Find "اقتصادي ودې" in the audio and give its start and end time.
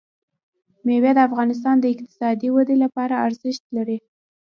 1.93-2.75